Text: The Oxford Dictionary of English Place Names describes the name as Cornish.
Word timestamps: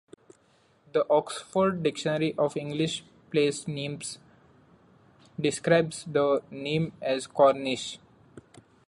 The 0.93 1.07
Oxford 1.11 1.83
Dictionary 1.83 2.33
of 2.35 2.57
English 2.57 3.03
Place 3.29 3.67
Names 3.67 4.17
describes 5.39 6.05
the 6.05 6.41
name 6.49 6.93
as 7.03 7.27
Cornish. 7.27 7.99